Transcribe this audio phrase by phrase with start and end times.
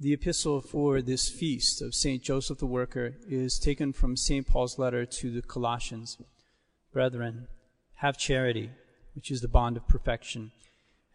[0.00, 2.22] The epistle for this feast of St.
[2.22, 4.46] Joseph the Worker is taken from St.
[4.46, 6.16] Paul's letter to the Colossians.
[6.92, 7.48] Brethren,
[7.96, 8.70] have charity,
[9.16, 10.52] which is the bond of perfection,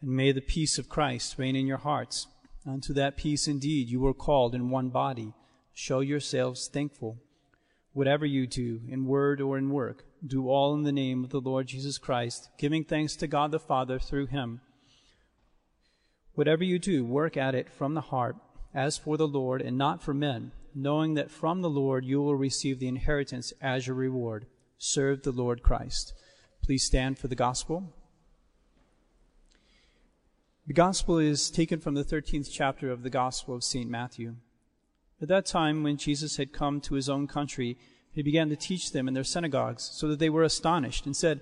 [0.02, 2.28] and may the peace of Christ reign in your hearts.
[2.68, 5.32] Unto that peace indeed you were called in one body.
[5.74, 7.20] Show yourselves thankful.
[7.94, 11.40] Whatever you do, in word or in work, do all in the name of the
[11.40, 14.60] Lord Jesus Christ, giving thanks to God the Father through him.
[16.34, 18.36] Whatever you do, work at it from the heart
[18.74, 22.36] as for the Lord and not for men, knowing that from the Lord you will
[22.36, 24.46] receive the inheritance as your reward.
[24.78, 26.14] Serve the Lord Christ.
[26.64, 27.94] Please stand for the gospel.
[30.66, 33.90] The gospel is taken from the 13th chapter of the Gospel of St.
[33.90, 34.36] Matthew.
[35.22, 37.78] At that time, when Jesus had come to his own country,
[38.14, 41.42] he began to teach them in their synagogues, so that they were astonished and said,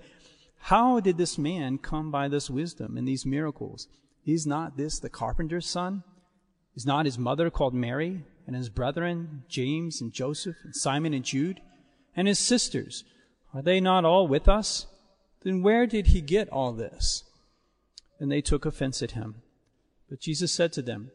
[0.58, 3.86] How did this man come by this wisdom and these miracles?
[4.26, 6.02] Is not this the carpenter's son?
[6.74, 11.24] Is not his mother called Mary, and his brethren, James and Joseph, and Simon and
[11.24, 11.60] Jude,
[12.16, 13.04] and his sisters?
[13.54, 14.86] Are they not all with us?
[15.42, 17.24] Then where did he get all this?
[18.18, 19.42] And they took offense at him.
[20.08, 21.10] But Jesus said to them,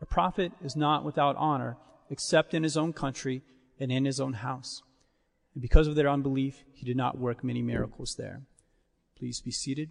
[0.00, 1.76] A prophet is not without honor,
[2.10, 3.42] except in his own country
[3.78, 4.82] and in his own house.
[5.54, 8.42] And because of their unbelief, he did not work many miracles there.
[9.18, 9.90] Please be seated.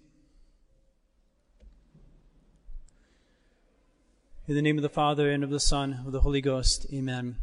[4.45, 6.86] In the name of the Father, and of the Son, and of the Holy Ghost,
[6.94, 7.38] amen.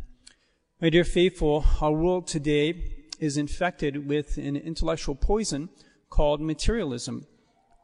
[0.82, 5.70] My dear faithful, our world today is infected with an intellectual poison
[6.10, 7.26] called materialism.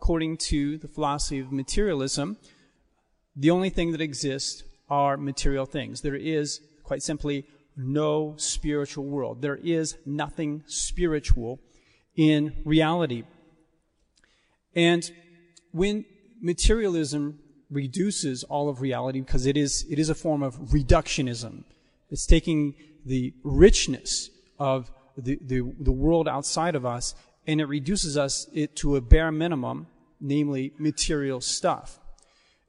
[0.03, 2.36] According to the philosophy of materialism,
[3.34, 6.03] the only thing that exists are material things.
[6.03, 9.41] There is, quite simply, no spiritual world.
[9.41, 11.58] There is nothing spiritual
[12.17, 13.23] in reality.
[14.75, 15.11] And
[15.73, 16.05] when
[16.42, 17.39] materialism
[17.70, 21.64] reduces all of reality because it is, it is a form of reductionism.
[22.11, 27.14] It's taking the richness of the, the, the world outside of us
[27.46, 29.86] and it reduces us it to a bare minimum,
[30.20, 32.01] namely material stuff.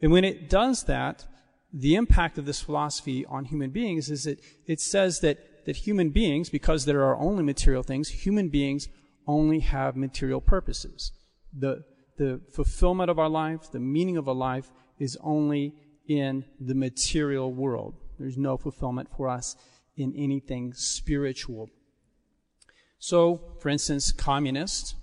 [0.01, 1.25] And when it does that,
[1.73, 6.09] the impact of this philosophy on human beings is that it says that, that human
[6.09, 8.87] beings, because there are only material things, human beings
[9.27, 11.11] only have material purposes.
[11.51, 11.83] The,
[12.17, 15.73] the fulfillment of our life, the meaning of our life is only
[16.07, 17.95] in the material world.
[18.19, 19.55] There's no fulfillment for us
[19.95, 21.69] in anything spiritual.
[22.99, 24.95] So, for instance, communists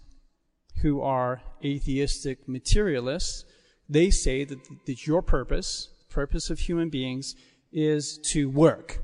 [0.83, 3.45] who are atheistic materialists,
[3.89, 7.35] they say that, that your purpose, purpose of human beings,
[7.73, 9.01] is to work.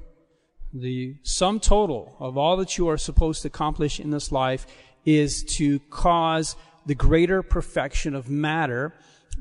[0.73, 4.67] The sum total of all that you are supposed to accomplish in this life
[5.05, 8.95] is to cause the greater perfection of matter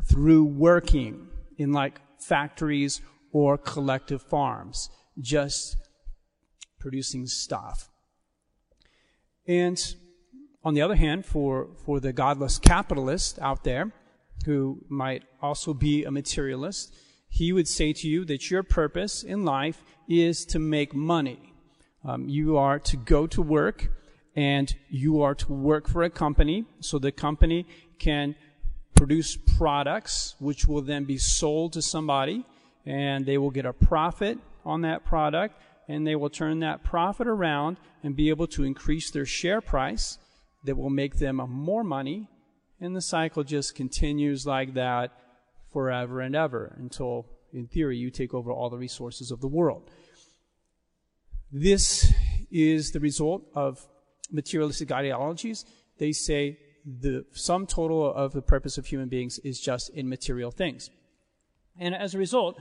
[0.05, 1.28] through working
[1.59, 4.89] in like factories or collective farms,
[5.19, 5.75] just
[6.79, 7.89] producing stuff.
[9.45, 9.77] And
[10.63, 13.91] on the other hand, for, for the godless capitalist out there,
[14.45, 16.95] who might also be a materialist,
[17.27, 21.53] he would say to you that your purpose in life is to make money.
[22.03, 23.91] Um, you are to go to work
[24.35, 27.67] and you are to work for a company so the company
[27.99, 28.35] can
[28.99, 32.45] produce products which will then be sold to somebody
[32.85, 35.55] and they will get a profit on that product
[35.87, 40.17] and they will turn that profit around and be able to increase their share price
[40.65, 42.27] that will make them more money
[42.81, 45.11] and the cycle just continues like that
[45.71, 49.89] forever and ever until in theory you take over all the resources of the world.
[51.53, 52.11] This
[52.51, 53.79] is the result of
[54.29, 55.63] materialistic ideologies.
[55.99, 56.59] They say
[56.99, 60.89] the sum total of the purpose of human beings is just in material things.
[61.77, 62.59] And as a result,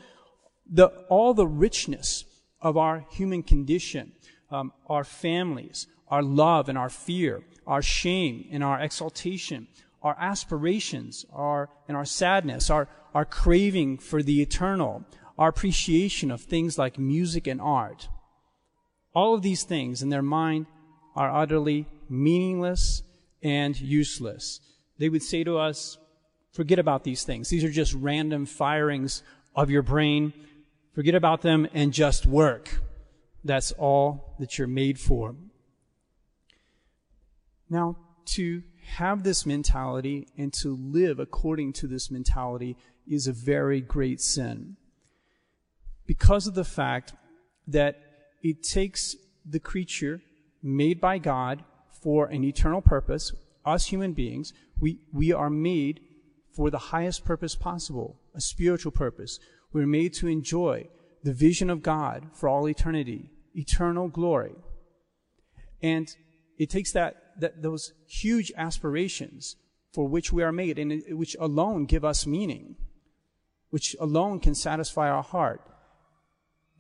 [0.71, 2.25] the, all the richness
[2.61, 4.13] of our human condition,
[4.51, 9.69] um, our families, our love and our fear, our shame and our exaltation,
[10.03, 15.05] our aspirations, our, and our sadness, our, our craving for the eternal,
[15.39, 18.09] our appreciation of things like music and art.
[19.15, 20.67] All of these things in their mind
[21.17, 23.03] are utterly meaningless
[23.43, 24.61] and useless.
[24.99, 25.99] They would say to us,
[26.53, 27.49] forget about these things.
[27.49, 29.23] These are just random firings
[29.55, 30.33] of your brain.
[30.93, 32.81] Forget about them and just work.
[33.45, 35.37] That's all that you're made for.
[37.71, 37.97] Now,
[38.27, 38.63] to
[38.97, 42.77] have this mentality and to live according to this mentality
[43.07, 44.77] is a very great sin.
[46.07, 47.13] Because of the fact
[47.67, 48.01] that
[48.43, 49.15] it takes
[49.45, 50.23] the creature
[50.63, 51.63] made by God
[52.03, 53.33] for an eternal purpose.
[53.65, 56.01] Us human beings, we, we are made
[56.55, 59.39] for the highest purpose possible, a spiritual purpose.
[59.73, 60.89] We're made to enjoy
[61.23, 64.55] the vision of God for all eternity, eternal glory.
[65.83, 66.09] And
[66.59, 69.57] it takes that, that those huge aspirations
[69.93, 72.77] for which we are made and which alone give us meaning,
[73.71, 75.61] which alone can satisfy our heart.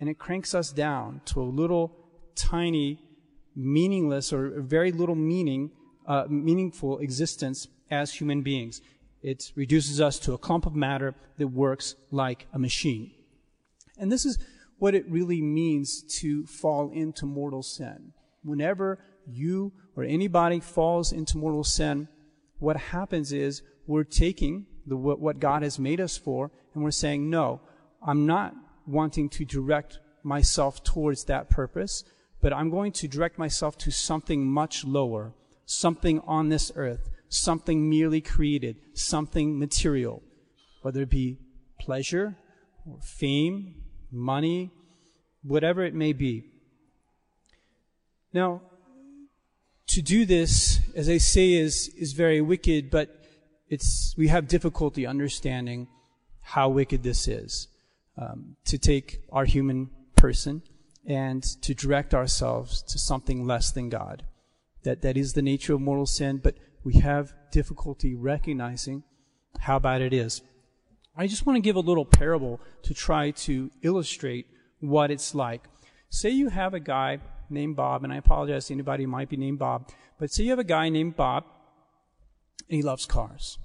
[0.01, 1.97] And it cranks us down to a little
[2.35, 3.01] tiny,
[3.59, 5.71] meaningless or very little meaning,
[6.07, 8.81] uh, meaningful existence as human beings.
[9.23, 13.11] It reduces us to a clump of matter that works like a machine.
[13.99, 14.39] And this is
[14.79, 18.13] what it really means to fall into mortal sin.
[18.45, 22.07] Whenever you or anybody falls into mortal sin,
[22.61, 26.93] what happens is we're taking the, what, what God has made us for and we're
[26.93, 27.61] saying, no,
[28.07, 28.55] I'm not
[28.87, 32.05] wanting to direct myself towards that purpose,
[32.41, 35.33] but I'm going to direct myself to something much lower,
[35.67, 40.23] something on this earth, something merely created, something material,
[40.83, 41.39] whether it be
[41.81, 42.37] pleasure
[42.87, 44.71] or fame, money,
[45.43, 46.45] whatever it may be.
[48.33, 48.63] Now,
[49.89, 53.25] to do this, as I say, is, is very wicked, but
[53.69, 55.89] it's, we have difficulty understanding
[56.41, 57.69] how wicked this is.
[58.17, 60.63] Um, to take our human person
[61.09, 64.25] and to direct ourselves to something less than God.
[64.85, 69.03] That, that is the nature of mortal sin, but we have difficulty recognizing
[69.59, 70.43] how bad it is.
[71.17, 74.47] I just want to give a little parable to try to illustrate
[74.81, 75.65] what it's like.
[76.11, 77.19] Say you have a guy
[77.51, 79.91] named Bob, and I apologize to anybody who might be named Bob,
[80.21, 81.45] but say you have a guy named Bob,
[82.69, 83.59] and he loves cars.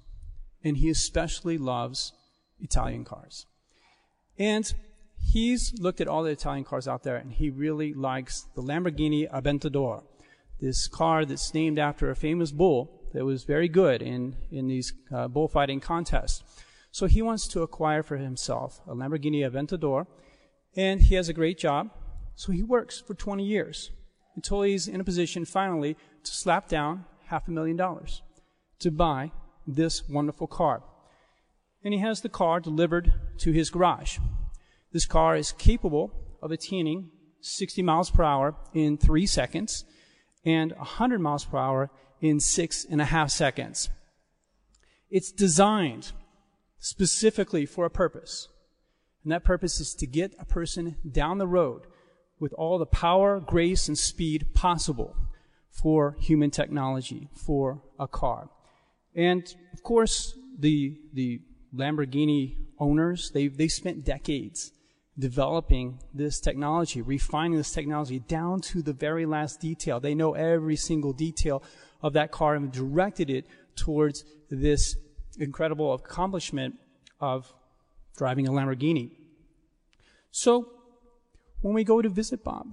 [0.64, 2.14] And he especially loves
[2.60, 3.46] Italian cars.
[4.40, 4.74] And
[5.24, 9.30] he's looked at all the Italian cars out there, and he really likes the Lamborghini
[9.32, 10.04] Aventador,
[10.60, 14.94] this car that's named after a famous bull that was very good in, in these
[15.14, 16.44] uh, bullfighting contests.
[16.92, 20.06] So he wants to acquire for himself a Lamborghini Aventador,
[20.76, 21.90] and he has a great job.
[22.36, 23.92] So he works for 20 years
[24.36, 28.22] until he's in a position finally to slap down half a million dollars
[28.80, 29.32] to buy
[29.66, 30.84] this wonderful car.
[31.84, 34.18] And he has the car delivered to his garage.
[34.94, 36.12] This car is capable
[36.42, 37.10] of attaining
[37.42, 39.86] 60 miles per hour in three seconds
[40.46, 41.90] and 100 miles per hour
[42.22, 43.90] in six and a half seconds.
[45.10, 46.12] It's designed
[46.78, 48.48] specifically for a purpose.
[49.24, 51.88] And that purpose is to get a person down the road
[52.40, 55.16] with all the power, grace, and speed possible
[55.72, 58.50] for human technology, for a car.
[59.16, 59.44] And
[59.74, 61.42] of course, the, the
[61.76, 64.72] Lamborghini owners, they, they spent decades
[65.18, 70.00] developing this technology, refining this technology down to the very last detail.
[70.00, 71.64] They know every single detail
[72.02, 73.46] of that car and directed it
[73.76, 74.96] towards this
[75.38, 76.76] incredible accomplishment
[77.20, 77.54] of
[78.18, 79.12] driving a Lamborghini.
[80.32, 80.70] So,
[81.62, 82.68] when we go to visit Bob,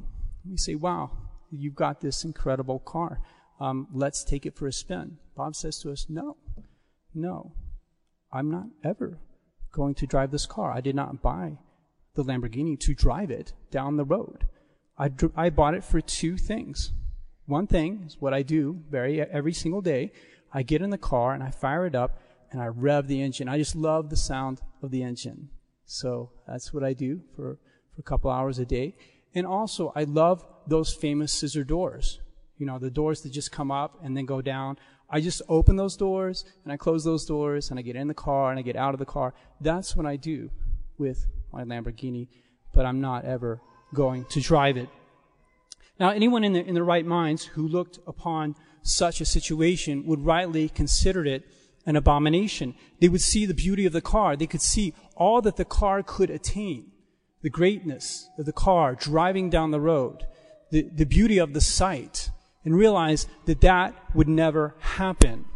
[0.48, 1.10] we say, wow,
[1.50, 3.20] you've got this incredible car.
[3.60, 5.18] Um, let's take it for a spin.
[5.36, 6.38] Bob says to us, no,
[7.14, 7.52] no,
[8.32, 9.18] I'm not ever
[9.72, 10.72] going to drive this car.
[10.72, 11.58] I did not buy
[12.14, 14.46] the Lamborghini to drive it down the road.
[14.98, 16.92] I, I bought it for two things.
[17.46, 20.12] One thing is what I do very every single day.
[20.52, 22.20] I get in the car and I fire it up
[22.50, 23.48] and I rev the engine.
[23.48, 25.48] I just love the sound of the engine.
[25.84, 27.58] So that's what I do for,
[27.94, 28.94] for a couple hours a day.
[29.34, 32.20] And also, I love those famous scissor doors.
[32.58, 34.76] You know, the doors that just come up and then go down.
[35.08, 38.14] I just open those doors and I close those doors and I get in the
[38.14, 39.34] car and I get out of the car.
[39.60, 40.50] That's what I do
[40.98, 42.28] with my Lamborghini,
[42.72, 43.60] but I'm not ever
[43.94, 44.88] going to drive it.
[45.98, 50.24] Now, anyone in, the, in their right minds who looked upon such a situation would
[50.24, 51.44] rightly consider it
[51.86, 52.74] an abomination.
[53.00, 54.36] They would see the beauty of the car.
[54.36, 56.92] They could see all that the car could attain.
[57.42, 60.24] The greatness of the car driving down the road.
[60.70, 62.30] The, the beauty of the sight.
[62.64, 65.46] And realize that that would never happen.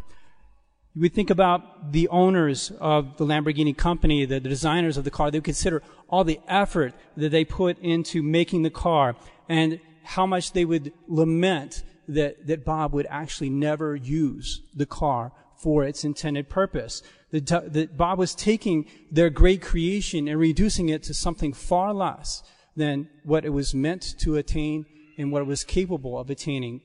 [0.97, 5.29] Would think about the owners of the Lamborghini company, the, the designers of the car.
[5.29, 9.17] They would consider all the effort that they put into making the car
[9.49, 15.33] and how much they would lament that, that Bob would actually never use the car
[15.57, 17.01] for its intended purpose.
[17.31, 22.43] That, that Bob was taking their great creation and reducing it to something far less
[22.75, 24.85] than what it was meant to attain
[25.17, 26.81] and what it was capable of attaining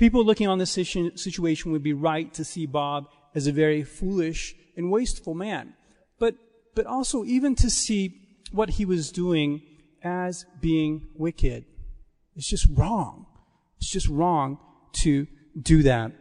[0.00, 4.54] People looking on this situation would be right to see Bob as a very foolish
[4.74, 5.74] and wasteful man.
[6.18, 6.36] But,
[6.74, 9.60] but also even to see what he was doing
[10.02, 11.66] as being wicked.
[12.34, 13.26] It's just wrong.
[13.76, 14.58] It's just wrong
[15.02, 15.26] to
[15.60, 16.12] do that.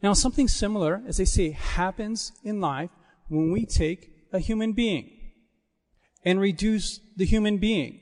[0.00, 2.90] Now, something similar, as I say, happens in life
[3.26, 5.10] when we take a human being
[6.24, 7.98] and reduce the human being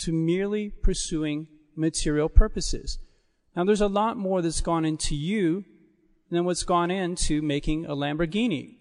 [0.00, 2.98] to merely pursuing material purposes.
[3.58, 5.64] Now, there's a lot more that's gone into you
[6.30, 8.76] than what's gone into making a Lamborghini.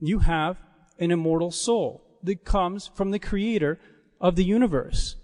[0.00, 0.56] You have
[0.98, 3.78] an immortal soul that comes from the creator
[4.20, 5.14] of the universe.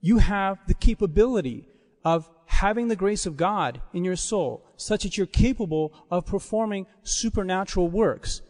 [0.00, 1.68] You have the capability
[2.02, 6.86] of having the grace of God in your soul, such that you're capable of performing
[7.02, 8.40] supernatural works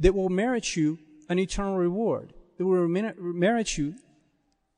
[0.00, 3.94] that will merit you an eternal reward, that will merit you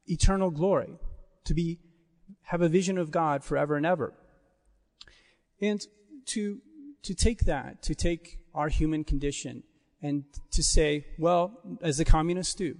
[0.05, 0.99] eternal glory,
[1.47, 1.79] to be
[2.43, 4.13] have a vision of God forever and ever.
[5.61, 5.81] And
[6.27, 6.61] to
[7.03, 9.63] to take that, to take our human condition
[10.03, 12.77] and to say, well, as the communists do,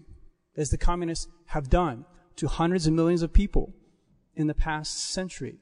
[0.57, 2.05] as the communists have done
[2.37, 3.73] to hundreds of millions of people
[4.35, 5.59] in the past century,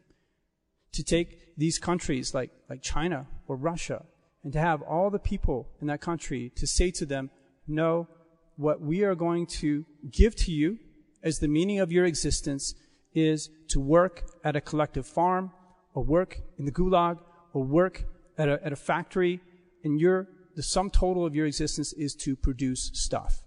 [0.92, 4.04] to take these countries like, like China or Russia
[4.42, 7.30] and to have all the people in that country to say to them,
[7.66, 8.09] no,
[8.56, 10.78] what we are going to give to you
[11.23, 12.75] as the meaning of your existence
[13.14, 15.50] is to work at a collective farm
[15.94, 17.18] or work in the gulag
[17.52, 18.04] or work
[18.36, 19.40] at a, at a factory
[19.84, 23.42] and your, the sum total of your existence is to produce stuff,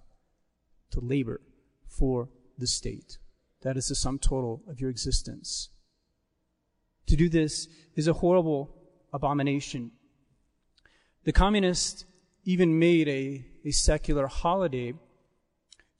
[0.91, 1.41] to labor
[1.87, 3.17] for the state.
[3.61, 5.69] That is the sum total of your existence.
[7.07, 8.73] To do this is a horrible
[9.13, 9.91] abomination.
[11.23, 12.05] The communists
[12.45, 14.93] even made a, a secular holiday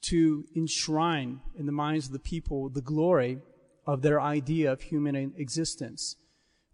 [0.00, 3.38] to enshrine in the minds of the people the glory
[3.86, 6.16] of their idea of human existence.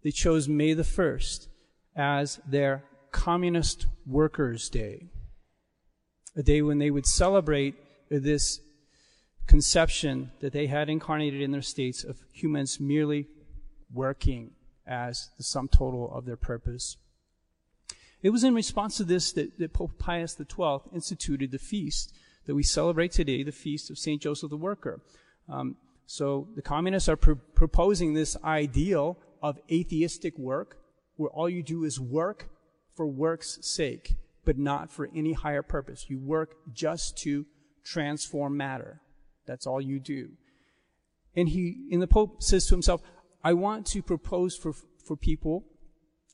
[0.05, 1.47] They chose May the 1st
[1.95, 5.07] as their Communist Workers' Day,
[6.35, 7.73] a day when they would celebrate
[8.11, 8.59] this
[9.47, 13.25] conception that they had incarnated in their states of humans merely
[13.91, 14.51] working
[14.85, 16.97] as the sum total of their purpose.
[18.21, 22.13] It was in response to this that, that Pope Pius XII instituted the feast
[22.45, 24.21] that we celebrate today, the feast of St.
[24.21, 25.01] Joseph the Worker.
[25.49, 30.79] Um, so the communists are pr- proposing this ideal of atheistic work,
[31.17, 32.49] where all you do is work
[32.95, 36.09] for work's sake, but not for any higher purpose.
[36.09, 37.45] You work just to
[37.83, 39.01] transform matter.
[39.45, 40.29] That's all you do.
[41.35, 43.03] And he, and the Pope says to himself,
[43.43, 44.73] I want to propose for,
[45.05, 45.65] for people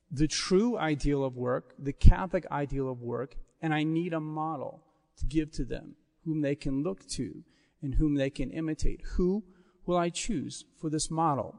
[0.09, 4.83] the true ideal of work, the Catholic ideal of work, and I need a model
[5.17, 7.43] to give to them whom they can look to
[7.81, 9.01] and whom they can imitate.
[9.17, 9.43] Who
[9.85, 11.55] will I choose for this model?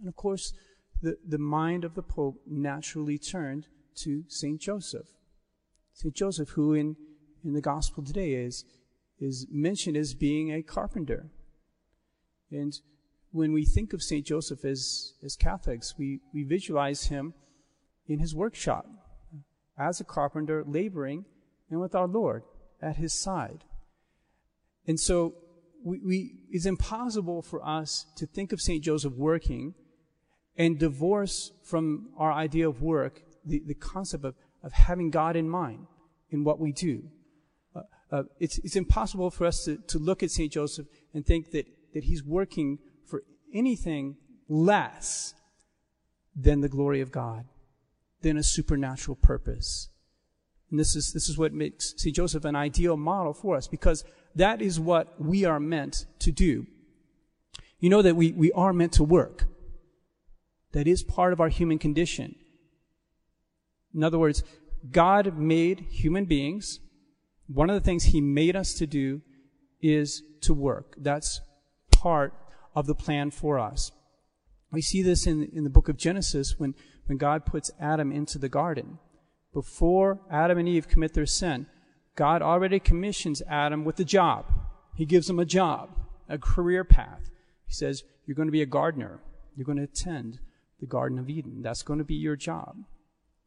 [0.00, 0.52] And of course,
[1.02, 3.66] the, the mind of the Pope naturally turned
[3.96, 4.60] to St.
[4.60, 5.06] Joseph.
[5.92, 6.14] St.
[6.14, 6.96] Joseph, who in,
[7.44, 8.64] in the gospel today is,
[9.18, 11.26] is mentioned as being a carpenter.
[12.50, 12.78] And
[13.32, 14.24] when we think of St.
[14.26, 17.34] Joseph as, as Catholics, we, we visualize him
[18.08, 18.86] in his workshop
[19.32, 21.24] uh, as a carpenter, laboring,
[21.70, 22.42] and with our Lord
[22.82, 23.64] at his side.
[24.86, 25.34] And so
[25.84, 28.82] we, we, it's impossible for us to think of St.
[28.82, 29.74] Joseph working
[30.60, 35.48] and divorce from our idea of work the, the concept of, of having God in
[35.48, 35.86] mind
[36.28, 37.04] in what we do.
[37.74, 37.80] Uh,
[38.12, 40.52] uh, it's, it's impossible for us to, to look at St.
[40.52, 41.64] Joseph and think that,
[41.94, 43.22] that he's working for
[43.54, 44.18] anything
[44.50, 45.32] less
[46.36, 47.46] than the glory of God,
[48.20, 49.88] than a supernatural purpose.
[50.70, 52.14] And this is, this is what makes St.
[52.14, 56.66] Joseph an ideal model for us because that is what we are meant to do.
[57.78, 59.46] You know that we, we are meant to work.
[60.72, 62.36] That is part of our human condition.
[63.94, 64.42] In other words,
[64.90, 66.80] God made human beings.
[67.48, 69.22] One of the things He made us to do
[69.80, 70.94] is to work.
[70.96, 71.40] That's
[71.90, 72.34] part
[72.74, 73.90] of the plan for us.
[74.72, 76.74] We see this in, in the book of Genesis when,
[77.06, 78.98] when God puts Adam into the garden
[79.52, 81.66] before Adam and Eve commit their sin,
[82.14, 84.46] God already commissions Adam with a job.
[84.94, 85.90] He gives him a job,
[86.28, 87.30] a career path.
[87.66, 89.20] He says, You're going to be a gardener.
[89.56, 90.38] You're going to attend
[90.80, 91.62] the Garden of Eden.
[91.62, 92.76] That's going to be your job.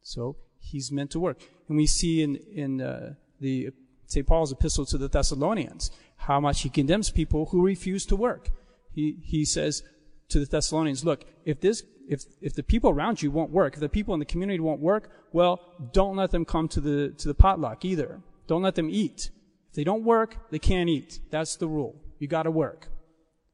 [0.02, 1.40] So he's meant to work.
[1.68, 3.70] And we see in, in uh, the
[4.06, 4.26] St.
[4.26, 8.50] Paul's epistle to the Thessalonians how much he condemns people who refuse to work.
[8.92, 9.82] He, he says
[10.28, 13.80] to the Thessalonians, Look, if this if, if the people around you won't work, if
[13.80, 15.60] the people in the community won't work, well,
[15.92, 18.20] don't let them come to the, to the potluck either.
[18.46, 19.30] Don't let them eat.
[19.70, 21.20] If they don't work, they can't eat.
[21.30, 21.96] That's the rule.
[22.18, 22.88] You gotta work.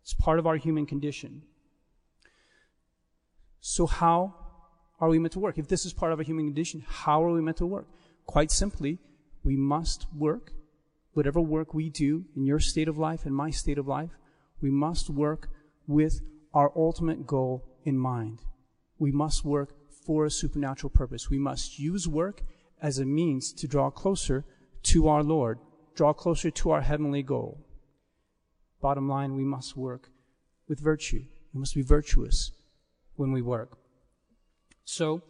[0.02, 1.42] It's part of our human condition.
[3.70, 4.34] So how
[4.98, 5.56] are we meant to work?
[5.56, 7.86] If this is part of a human condition, how are we meant to work?
[8.26, 8.98] Quite simply,
[9.44, 10.50] we must work.
[11.12, 14.10] Whatever work we do in your state of life and my state of life,
[14.60, 15.50] we must work
[15.86, 16.20] with
[16.52, 18.40] our ultimate goal in mind.
[18.98, 21.30] We must work for a supernatural purpose.
[21.30, 22.42] We must use work
[22.82, 24.44] as a means to draw closer
[24.90, 25.60] to our Lord,
[25.94, 27.64] draw closer to our heavenly goal.
[28.82, 30.10] Bottom line, we must work
[30.66, 31.22] with virtue.
[31.54, 32.50] We must be virtuous
[33.20, 33.76] when we work.
[34.86, 35.20] So,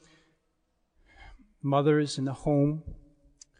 [1.60, 2.84] mothers in the home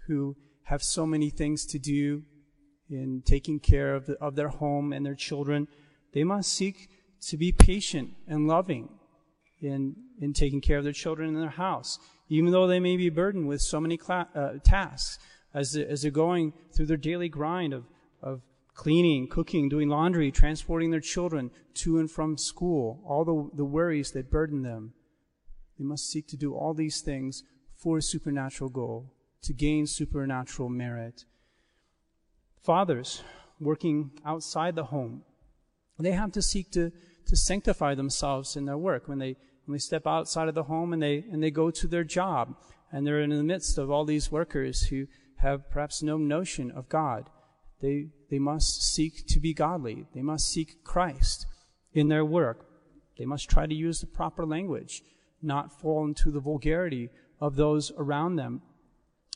[0.07, 2.23] who have so many things to do
[2.89, 5.67] in taking care of, the, of their home and their children,
[6.15, 6.89] they must seek
[7.29, 8.89] to be patient and loving
[9.61, 13.11] in, in taking care of their children and their house, even though they may be
[13.11, 15.19] burdened with so many cla- uh, tasks
[15.53, 17.85] as, they, as they're going through their daily grind of,
[18.23, 18.43] of
[18.81, 24.13] cleaning, cooking, doing laundry, transporting their children to and from school, all the, the worries
[24.13, 24.95] that burden them.
[25.79, 27.45] They must seek to do all these things
[27.77, 31.27] for a supernatural goal, to gain supernatural merit.
[32.63, 33.23] Fathers
[33.61, 35.25] working outside the home,
[35.99, 36.91] they have to seek to,
[37.27, 40.95] to sanctify themselves in their work when they, when they step outside of the home
[40.95, 42.57] and they, and they go to their job
[42.91, 45.07] and they're in the midst of all these workers who
[45.37, 47.29] have perhaps no notion of God.
[47.81, 50.07] They, they must seek to be godly.
[50.15, 51.47] They must seek Christ
[51.93, 52.67] in their work.
[53.19, 55.03] They must try to use the proper language,
[55.43, 57.11] not fall into the vulgarity
[57.41, 58.63] of those around them.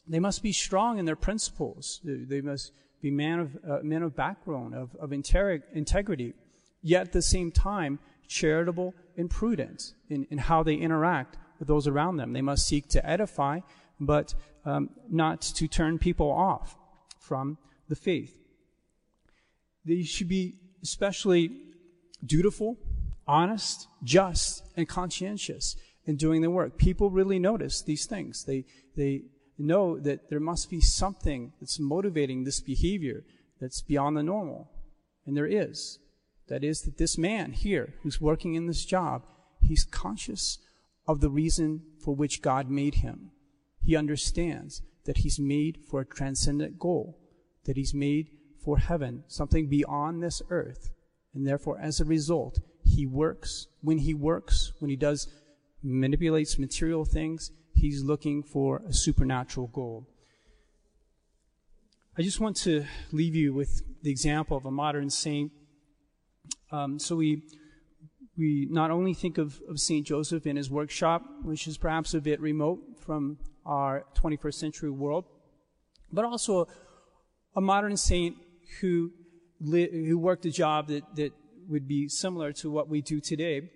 [0.06, 2.00] They must be strong in their principles.
[2.04, 6.34] They must be men of, uh, men of background, of, of integrity,
[6.82, 11.86] yet at the same time, charitable and prudent in, in how they interact with those
[11.86, 12.32] around them.
[12.32, 13.60] They must seek to edify,
[14.00, 14.34] but
[14.64, 16.76] um, not to turn people off
[17.18, 18.36] from the faith.
[19.84, 21.50] They should be especially
[22.24, 22.78] dutiful,
[23.26, 25.76] honest, just, and conscientious
[26.06, 26.78] in doing their work.
[26.78, 28.44] People really notice these things.
[28.44, 28.64] They,
[28.96, 29.22] they
[29.58, 33.24] know that there must be something that's motivating this behavior
[33.60, 34.70] that's beyond the normal.
[35.26, 35.98] And there is.
[36.48, 39.22] That is that this man here who's working in this job,
[39.60, 40.58] he's conscious
[41.06, 43.30] of the reason for which God made him.
[43.82, 47.18] He understands that he's made for a transcendent goal,
[47.64, 48.30] that he's made
[48.62, 50.90] for heaven, something beyond this earth.
[51.34, 53.66] And therefore, as a result, he works.
[53.82, 55.28] When he works, when he does,
[55.82, 60.06] manipulates material things, he's looking for a supernatural goal.
[62.16, 65.50] I just want to leave you with the example of a modern saint.
[66.70, 67.42] Um, so we
[68.36, 70.06] we not only think of, of St.
[70.06, 75.24] Joseph in his workshop, which is perhaps a bit remote from our 21st century world,
[76.12, 76.66] but also
[77.56, 78.36] a modern saint
[78.80, 79.10] who,
[79.60, 81.32] li- who worked a job that, that
[81.68, 83.70] would be similar to what we do today,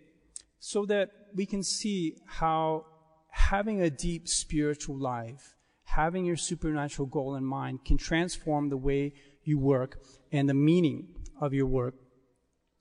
[0.58, 2.84] so that we can see how
[3.30, 9.12] having a deep spiritual life, having your supernatural goal in mind, can transform the way
[9.44, 10.00] you work
[10.32, 11.08] and the meaning
[11.40, 11.94] of your work.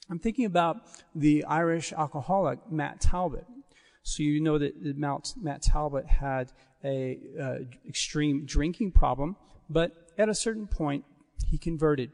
[0.09, 0.77] I'm thinking about
[1.13, 3.45] the Irish alcoholic Matt Talbot.
[4.03, 7.55] So you know that Matt, Talbot had a uh,
[7.87, 9.35] extreme drinking problem,
[9.69, 11.05] but at a certain point
[11.49, 12.11] he converted.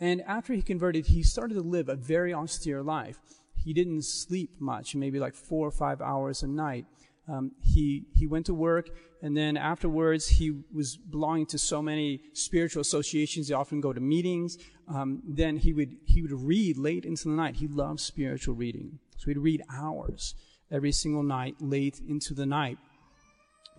[0.00, 3.18] And after he converted, he started to live a very austere life.
[3.56, 6.86] He didn't sleep much, maybe like four or five hours a night.
[7.26, 8.90] Um, he he went to work,
[9.22, 13.48] and then afterwards he was belonging to so many spiritual associations.
[13.48, 14.58] He often go to meetings.
[14.88, 17.56] Um, then he would he would read late into the night.
[17.56, 20.34] He loved spiritual reading, so he'd read hours
[20.70, 22.76] every single night, late into the night.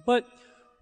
[0.08, 0.26] But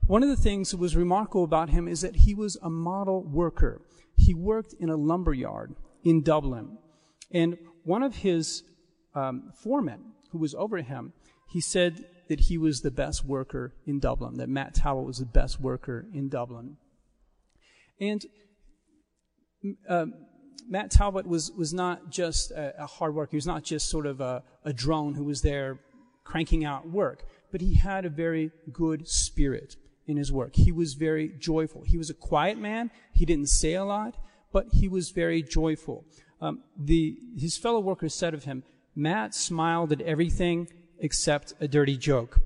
[0.07, 3.23] one of the things that was remarkable about him is that he was a model
[3.23, 3.81] worker.
[4.17, 6.77] He worked in a lumber yard in Dublin,
[7.31, 8.63] and one of his
[9.15, 11.13] um, foremen, who was over him,
[11.49, 15.25] he said that he was the best worker in Dublin, that Matt Talbot was the
[15.25, 16.77] best worker in Dublin.
[17.99, 18.25] And
[19.87, 20.07] uh,
[20.67, 23.31] Matt Talbot was, was not just a, a, hard worker.
[23.31, 25.79] He was not just sort of a, a drone who was there
[26.23, 29.75] cranking out work, but he had a very good spirit
[30.07, 30.55] in his work.
[30.55, 31.83] He was very joyful.
[31.85, 32.91] He was a quiet man.
[33.13, 34.17] He didn't say a lot,
[34.51, 36.05] but he was very joyful.
[36.41, 38.63] Um, the, his fellow workers said of him,
[38.95, 40.67] Matt smiled at everything
[40.99, 42.39] except a dirty joke.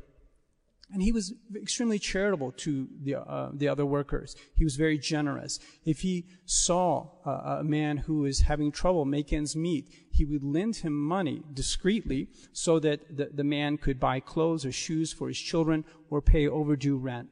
[0.94, 4.38] And he was extremely charitable to the, uh, the other workers.
[4.56, 5.60] He was very generous.
[5.84, 10.44] If he saw a, a man who was having trouble make ends meet, he would
[10.44, 15.28] lend him money discreetly so that the, the man could buy clothes or shoes for
[15.28, 17.28] his children or pay overdue rent.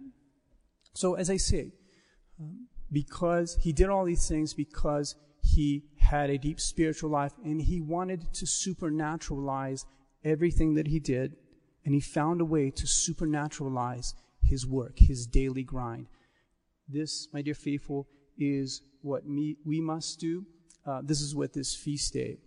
[0.95, 1.73] So as I say,
[2.39, 7.61] um, because he did all these things because he had a deep spiritual life and
[7.61, 9.85] he wanted to supernaturalize
[10.23, 11.35] everything that he did,
[11.85, 16.07] and he found a way to supernaturalize his work, his daily grind.
[16.87, 20.45] This, my dear faithful, is what me, we must do.
[20.85, 22.37] Uh, this is what this feast day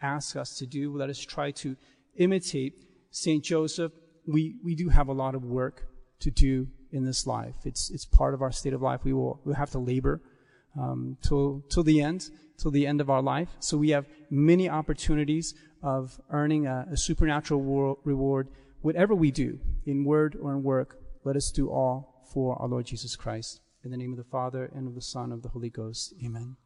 [0.00, 0.96] asks us to do.
[0.96, 1.76] Let us try to
[2.16, 2.74] imitate
[3.10, 3.44] St.
[3.44, 3.92] Joseph.
[4.26, 5.88] We, we do have a lot of work
[6.20, 7.56] to do in this life.
[7.64, 9.00] It's, it's part of our state of life.
[9.04, 10.20] We will we have to labor.
[10.78, 13.48] um, till, till the end, till the end of our life.
[13.60, 18.48] So we have many opportunities of earning a, a supernatural reward.
[18.82, 22.86] Whatever we do, in word or in work, let us do all for our Lord
[22.86, 23.60] Jesus Christ.
[23.84, 26.12] In the name of the Father, and of the Son, and of the Holy Ghost.
[26.24, 26.56] Amen.